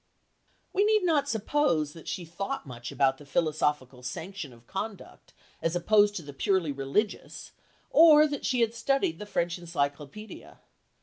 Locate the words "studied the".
8.73-9.27